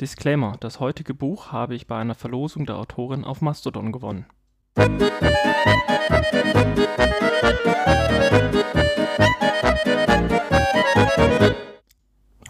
[0.00, 4.26] Disclaimer: Das heutige Buch habe ich bei einer Verlosung der Autorin auf Mastodon gewonnen.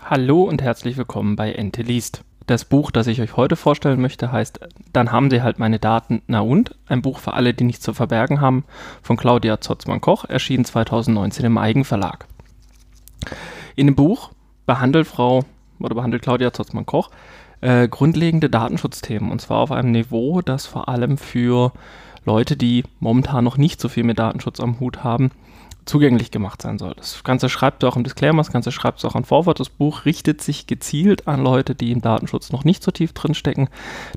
[0.04, 2.22] Hallo und herzlich willkommen bei Ente liest.
[2.46, 4.60] Das Buch, das ich euch heute vorstellen möchte, heißt
[4.92, 6.76] Dann haben sie halt meine Daten, na und?
[6.86, 8.64] Ein Buch für alle, die nichts zu verbergen haben,
[9.00, 12.26] von Claudia Zotzmann-Koch, erschienen 2019 im Eigenverlag.
[13.74, 14.32] In dem Buch
[14.66, 15.44] behandelt Frau
[15.80, 17.10] oder behandelt Claudia Zotzmann-Koch
[17.60, 21.72] äh, grundlegende Datenschutzthemen und zwar auf einem Niveau, das vor allem für
[22.24, 25.30] Leute, die momentan noch nicht so viel mit Datenschutz am Hut haben,
[25.86, 26.94] zugänglich gemacht sein soll.
[26.96, 29.58] Das Ganze schreibt auch im Disclaimer, das Ganze schreibt auch an Vorwort.
[29.58, 33.34] Das Buch richtet sich gezielt an Leute, die im Datenschutz noch nicht so tief drin
[33.34, 33.68] stecken.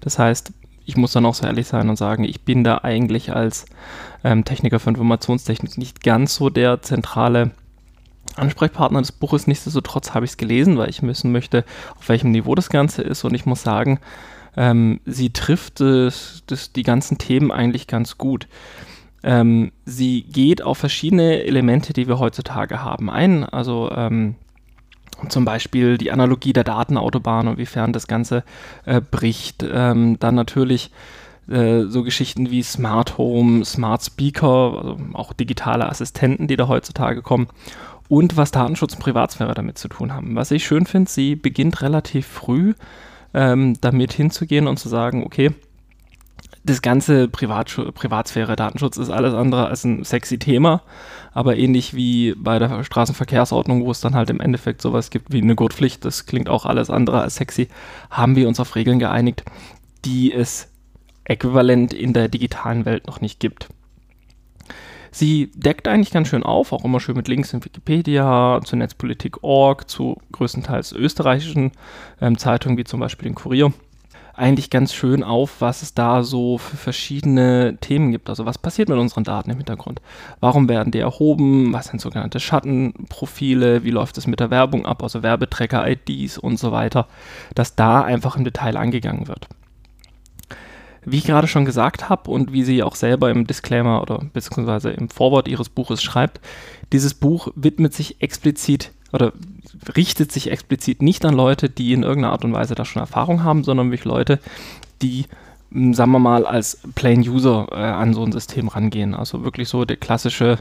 [0.01, 0.51] Das heißt,
[0.85, 3.65] ich muss dann auch so ehrlich sein und sagen, ich bin da eigentlich als
[4.23, 7.51] ähm, Techniker für Informationstechnik nicht ganz so der zentrale
[8.35, 9.47] Ansprechpartner des Buches.
[9.47, 11.65] Nichtsdestotrotz habe ich es gelesen, weil ich wissen möchte,
[11.97, 13.23] auf welchem Niveau das Ganze ist.
[13.23, 13.99] Und ich muss sagen,
[14.57, 18.47] ähm, sie trifft das, das, die ganzen Themen eigentlich ganz gut.
[19.23, 23.43] Ähm, sie geht auf verschiedene Elemente, die wir heutzutage haben, ein.
[23.45, 24.35] Also ähm,
[25.29, 28.43] zum Beispiel die Analogie der Datenautobahn und wiefern das Ganze
[28.85, 29.63] äh, bricht.
[29.63, 30.91] Ähm, dann natürlich
[31.47, 37.21] äh, so Geschichten wie Smart Home, Smart Speaker, also auch digitale Assistenten, die da heutzutage
[37.21, 37.47] kommen
[38.11, 40.35] und was Datenschutz und Privatsphäre damit zu tun haben.
[40.35, 42.73] Was ich schön finde, sie beginnt relativ früh
[43.33, 45.51] ähm, damit hinzugehen und zu sagen, okay,
[46.65, 50.81] das ganze Privat Privatsphäre, Datenschutz ist alles andere als ein sexy Thema,
[51.31, 55.41] aber ähnlich wie bei der Straßenverkehrsordnung, wo es dann halt im Endeffekt sowas gibt wie
[55.41, 57.69] eine Gurtpflicht, das klingt auch alles andere als sexy,
[58.09, 59.45] haben wir uns auf Regeln geeinigt,
[60.03, 60.67] die es
[61.23, 63.69] äquivalent in der digitalen Welt noch nicht gibt.
[65.11, 69.89] Sie deckt eigentlich ganz schön auf, auch immer schön mit Links in Wikipedia, zu Netzpolitik.org,
[69.89, 71.71] zu größtenteils österreichischen
[72.21, 73.73] ähm, Zeitungen wie zum Beispiel den Kurier.
[74.33, 78.29] Eigentlich ganz schön auf, was es da so für verschiedene Themen gibt.
[78.29, 80.01] Also was passiert mit unseren Daten im Hintergrund?
[80.39, 81.73] Warum werden die erhoben?
[81.73, 83.83] Was sind sogenannte Schattenprofile?
[83.83, 85.03] Wie läuft es mit der Werbung ab?
[85.03, 87.07] Also Werbeträger, IDs und so weiter.
[87.53, 89.49] Dass da einfach im Detail angegangen wird.
[91.03, 94.91] Wie ich gerade schon gesagt habe und wie sie auch selber im Disclaimer oder beziehungsweise
[94.91, 96.39] im Vorwort ihres Buches schreibt,
[96.93, 99.33] dieses Buch widmet sich explizit oder
[99.95, 103.43] richtet sich explizit nicht an Leute, die in irgendeiner Art und Weise da schon Erfahrung
[103.43, 104.39] haben, sondern wirklich Leute,
[105.01, 105.25] die,
[105.71, 109.13] hm, sagen wir mal, als Plain User äh, an so ein System rangehen.
[109.13, 110.59] Also wirklich so der klassische,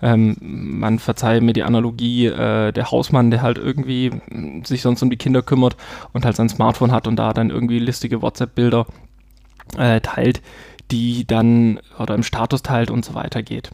[0.00, 5.02] ähm, man verzeihe mir die Analogie, äh, der Hausmann, der halt irgendwie hm, sich sonst
[5.02, 5.76] um die Kinder kümmert
[6.12, 8.86] und halt sein Smartphone hat und da dann irgendwie listige WhatsApp-Bilder
[9.76, 10.42] äh, teilt,
[10.90, 13.70] die dann oder im Status teilt und so weiter geht.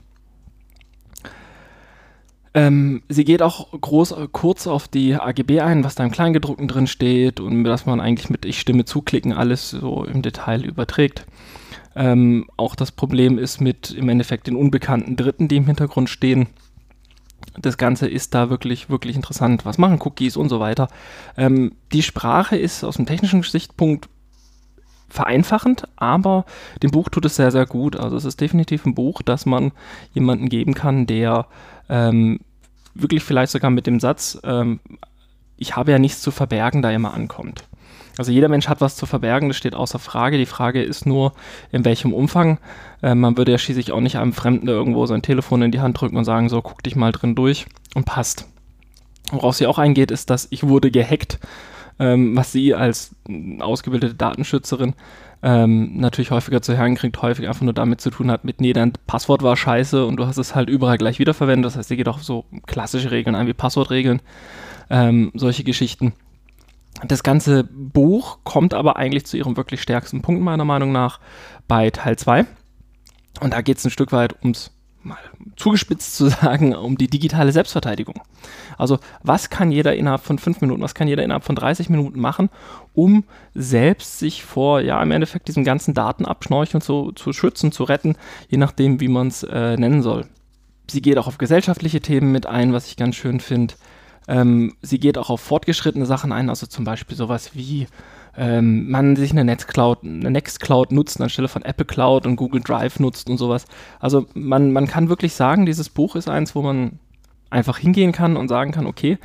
[2.54, 6.66] Ähm, sie geht auch groß, äh, kurz auf die AGB ein, was da im Kleingedruckten
[6.66, 11.26] drin steht und dass man eigentlich mit Ich stimme zuklicken alles so im Detail überträgt.
[11.94, 16.48] Ähm, auch das Problem ist mit im Endeffekt den unbekannten Dritten, die im Hintergrund stehen.
[17.60, 19.64] Das Ganze ist da wirklich, wirklich interessant.
[19.64, 20.88] Was machen Cookies und so weiter.
[21.36, 24.08] Ähm, die Sprache ist aus dem technischen Sichtpunkt
[25.08, 26.44] vereinfachend, aber
[26.82, 27.96] dem Buch tut es sehr, sehr gut.
[27.96, 29.72] Also es ist definitiv ein Buch, das man
[30.12, 31.46] jemandem geben kann, der
[31.88, 32.40] ähm,
[32.94, 34.80] wirklich vielleicht sogar mit dem Satz, ähm,
[35.56, 37.64] ich habe ja nichts zu verbergen, da immer ankommt.
[38.18, 40.38] Also jeder Mensch hat was zu verbergen, das steht außer Frage.
[40.38, 41.32] Die Frage ist nur,
[41.70, 42.58] in welchem Umfang.
[43.00, 46.00] Äh, man würde ja schließlich auch nicht einem Fremden irgendwo sein Telefon in die Hand
[46.00, 48.46] drücken und sagen, so, guck dich mal drin durch und passt.
[49.30, 51.38] Worauf sie auch eingeht, ist, dass ich wurde gehackt
[51.98, 53.14] ähm, was sie als
[53.60, 54.94] ausgebildete Datenschützerin
[55.42, 58.72] ähm, natürlich häufiger zu hören kriegt, häufig einfach nur damit zu tun hat, mit, nee,
[58.72, 61.66] dein Passwort war scheiße und du hast es halt überall gleich wiederverwendet.
[61.66, 64.20] Das heißt, sie geht auch so klassische Regeln ein wie Passwortregeln,
[64.90, 66.12] ähm, solche Geschichten.
[67.06, 71.20] Das ganze Buch kommt aber eigentlich zu ihrem wirklich stärksten Punkt meiner Meinung nach
[71.68, 72.44] bei Teil 2.
[73.40, 74.72] Und da geht es ein Stück weit ums
[75.02, 75.18] mal
[75.56, 78.20] zugespitzt zu sagen, um die digitale Selbstverteidigung.
[78.76, 82.20] Also was kann jeder innerhalb von fünf Minuten, was kann jeder innerhalb von 30 Minuten
[82.20, 82.50] machen,
[82.94, 88.16] um selbst sich vor, ja, im Endeffekt diesem ganzen Datenabschnorcheln zu, zu schützen, zu retten,
[88.48, 90.26] je nachdem, wie man es äh, nennen soll.
[90.90, 93.74] Sie geht auch auf gesellschaftliche Themen mit ein, was ich ganz schön finde.
[94.26, 97.86] Ähm, sie geht auch auf fortgeschrittene Sachen ein, also zum Beispiel sowas wie
[98.36, 103.00] ähm, man sich eine Netzcloud, eine Nextcloud nutzt anstelle von Apple Cloud und Google Drive
[103.00, 103.66] nutzt und sowas.
[104.00, 106.98] Also man, man kann wirklich sagen, dieses Buch ist eins, wo man
[107.50, 109.18] einfach hingehen kann und sagen kann, okay,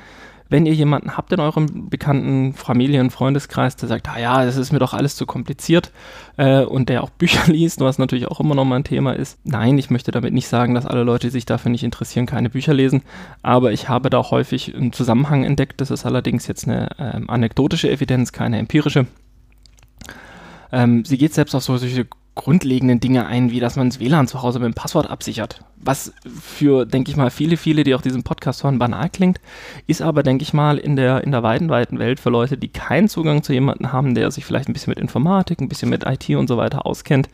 [0.53, 4.71] Wenn ihr jemanden habt in eurem bekannten Familien-, Freundeskreis, der sagt, ah ja, das ist
[4.71, 5.91] mir doch alles zu kompliziert
[6.37, 9.39] äh, und der auch Bücher liest, was natürlich auch immer noch mal ein Thema ist.
[9.45, 12.51] Nein, ich möchte damit nicht sagen, dass alle Leute, die sich dafür nicht interessieren, keine
[12.51, 13.01] Bücher lesen,
[13.41, 15.81] aber ich habe da häufig einen Zusammenhang entdeckt.
[15.81, 19.07] Das ist allerdings jetzt eine ähm, anekdotische Evidenz, keine empirische.
[20.71, 24.41] Ähm, sie geht selbst auf solche grundlegenden Dinge ein, wie dass man das WLAN zu
[24.41, 25.59] Hause mit dem Passwort absichert.
[25.77, 29.39] Was für, denke ich mal, viele, viele, die auch diesen Podcast hören, banal klingt,
[29.85, 32.69] ist aber, denke ich mal, in der, in der weiten, weiten Welt für Leute, die
[32.69, 36.05] keinen Zugang zu jemandem haben, der sich vielleicht ein bisschen mit Informatik, ein bisschen mit
[36.05, 37.29] IT und so weiter auskennt,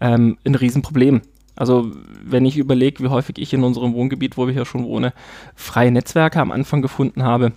[0.00, 1.22] ähm, ein Riesenproblem.
[1.56, 1.90] Also
[2.22, 5.12] wenn ich überlege, wie häufig ich in unserem Wohngebiet, wo wir hier schon wohnen,
[5.56, 7.52] freie Netzwerke am Anfang gefunden habe,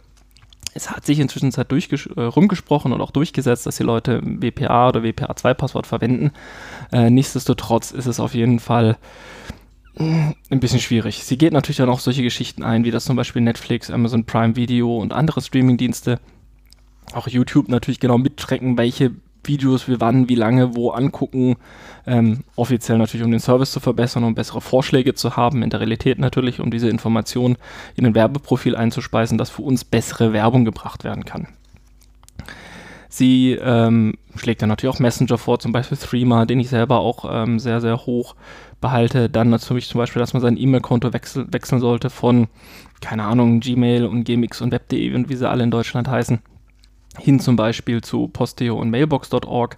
[0.74, 5.02] es hat sich inzwischen Zeit äh, rumgesprochen und auch durchgesetzt, dass die Leute WPA oder
[5.02, 6.32] WPA2-Passwort verwenden.
[6.92, 8.98] Äh, nichtsdestotrotz ist es auf jeden Fall
[9.96, 11.24] mm, ein bisschen schwierig.
[11.24, 14.56] Sie geht natürlich dann auch solche Geschichten ein, wie das zum Beispiel Netflix, Amazon Prime
[14.56, 16.20] Video und andere Streamingdienste.
[17.14, 19.12] Auch YouTube natürlich genau mittracken, welche
[19.44, 21.56] Videos wir wann, wie lange, wo angucken.
[22.06, 25.64] Ähm, offiziell natürlich, um den Service zu verbessern, um bessere Vorschläge zu haben.
[25.64, 27.58] In der Realität natürlich, um diese Informationen
[27.96, 31.48] in ein Werbeprofil einzuspeisen, dass für uns bessere Werbung gebracht werden kann.
[33.10, 37.26] Sie ähm, schlägt dann natürlich auch Messenger vor, zum Beispiel Threema, den ich selber auch
[37.30, 38.36] ähm, sehr, sehr hoch
[38.80, 39.30] behalte.
[39.30, 42.48] Dann natürlich zum Beispiel, dass man sein E-Mail-Konto wechsel wechseln sollte von,
[43.02, 46.40] keine Ahnung, Gmail und Gmx und Web.de und wie sie alle in Deutschland heißen
[47.18, 49.78] hin zum Beispiel zu Posteo und Mailbox.org.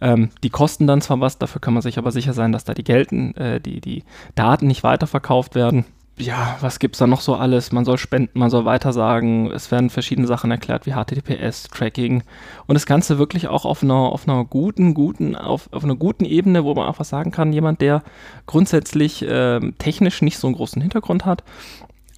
[0.00, 2.74] Ähm, die kosten dann zwar was, dafür kann man sich aber sicher sein, dass da
[2.74, 5.84] die gelten, äh, die, die Daten nicht weiterverkauft werden.
[6.20, 7.72] Ja, was gibt es da noch so alles?
[7.72, 9.50] Man soll spenden, man soll weitersagen.
[9.50, 12.22] Es werden verschiedene Sachen erklärt, wie HTTPS, Tracking
[12.66, 16.26] und das Ganze wirklich auch auf einer, auf einer guten, guten, auf, auf einer guten
[16.26, 18.02] Ebene, wo man einfach sagen kann, jemand, der
[18.46, 21.42] grundsätzlich äh, technisch nicht so einen großen Hintergrund hat,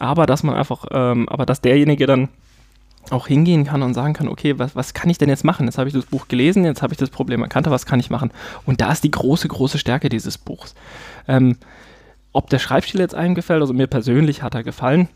[0.00, 2.28] aber dass man einfach, ähm, aber dass derjenige dann
[3.10, 5.66] auch hingehen kann und sagen kann, okay, was, was kann ich denn jetzt machen?
[5.66, 8.10] Jetzt habe ich das Buch gelesen, jetzt habe ich das Problem erkannt, was kann ich
[8.10, 8.30] machen?
[8.64, 10.74] Und da ist die große, große Stärke dieses Buchs.
[11.28, 11.56] Ähm,
[12.32, 15.08] ob der Schreibstil jetzt einem gefällt, also mir persönlich hat er gefallen.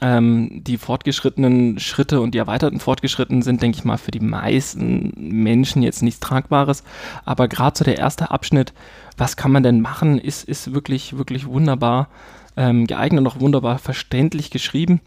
[0.00, 5.12] Ähm, die fortgeschrittenen Schritte und die erweiterten fortgeschrittenen sind, denke ich mal, für die meisten
[5.16, 6.82] Menschen jetzt nichts Tragbares.
[7.24, 8.72] Aber gerade so der erste Abschnitt,
[9.16, 12.08] was kann man denn machen, ist, ist wirklich, wirklich wunderbar
[12.56, 15.00] ähm, geeignet und auch wunderbar verständlich geschrieben.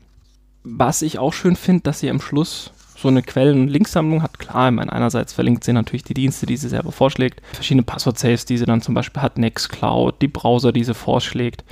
[0.63, 4.39] Was ich auch schön finde, dass sie am Schluss so eine Quellen- und Linksammlung hat.
[4.39, 8.45] Klar, ich meine, einerseits verlinkt sie natürlich die Dienste, die sie selber vorschlägt, verschiedene Passwort-Saves,
[8.45, 11.63] die sie dann zum Beispiel hat, Nextcloud, die Browser, die sie vorschlägt,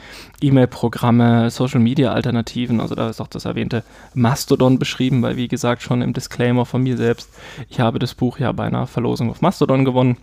[0.42, 3.84] E-Mail-Programme, Social-Media-Alternativen, also da ist auch das erwähnte
[4.14, 7.30] Mastodon beschrieben, weil wie gesagt schon im Disclaimer von mir selbst,
[7.70, 10.18] ich habe das Buch ja bei einer Verlosung auf Mastodon gewonnen.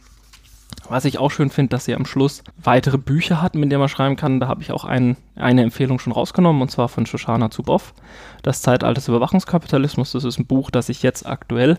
[0.92, 3.88] Was ich auch schön finde, dass sie am Schluss weitere Bücher hat, mit denen man
[3.88, 4.40] schreiben kann.
[4.40, 7.94] Da habe ich auch ein, eine Empfehlung schon rausgenommen, und zwar von Shoshana Zuboff,
[8.42, 10.12] Das Zeitalter des Überwachungskapitalismus.
[10.12, 11.78] Das ist ein Buch, das ich jetzt aktuell,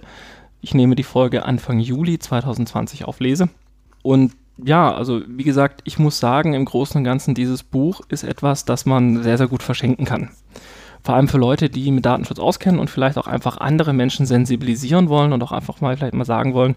[0.62, 3.50] ich nehme die Folge Anfang Juli 2020 auflese.
[4.02, 8.24] Und ja, also wie gesagt, ich muss sagen, im Großen und Ganzen, dieses Buch ist
[8.24, 10.32] etwas, das man sehr, sehr gut verschenken kann.
[11.04, 15.08] Vor allem für Leute, die mit Datenschutz auskennen und vielleicht auch einfach andere Menschen sensibilisieren
[15.08, 16.74] wollen und auch einfach mal vielleicht mal sagen wollen,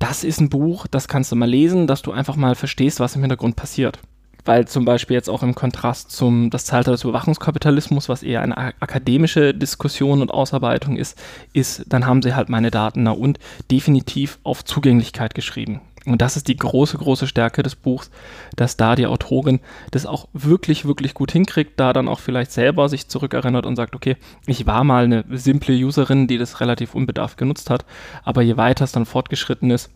[0.00, 3.14] das ist ein Buch, das kannst du mal lesen, dass du einfach mal verstehst, was
[3.14, 4.00] im Hintergrund passiert.
[4.46, 8.56] Weil zum Beispiel jetzt auch im Kontrast zum das Zeitalter des Überwachungskapitalismus, was eher eine
[8.56, 11.20] akademische Diskussion und Ausarbeitung ist,
[11.52, 13.38] ist, dann haben sie halt meine Daten na und
[13.70, 15.82] definitiv auf Zugänglichkeit geschrieben.
[16.06, 18.10] Und das ist die große, große Stärke des Buchs,
[18.56, 19.60] dass da die Autorin
[19.90, 23.94] das auch wirklich, wirklich gut hinkriegt, da dann auch vielleicht selber sich zurückerinnert und sagt,
[23.94, 24.16] okay,
[24.46, 27.84] ich war mal eine simple Userin, die das relativ unbedarft genutzt hat,
[28.24, 29.90] aber je weiter es dann fortgeschritten ist,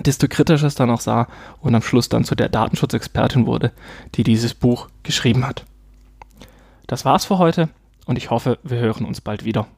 [0.00, 1.28] desto kritischer es dann auch sah
[1.60, 3.72] und am Schluss dann zu der Datenschutzexpertin wurde,
[4.16, 5.64] die dieses Buch geschrieben hat.
[6.86, 7.68] Das war's für heute
[8.06, 9.68] und ich hoffe, wir hören uns bald wieder.